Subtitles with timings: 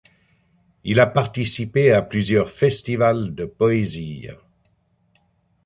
[0.83, 4.29] Il a participé à plusieurs festivals de poésie.